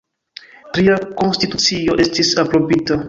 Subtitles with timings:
[0.77, 2.99] Tria konstitucio estis aprobita.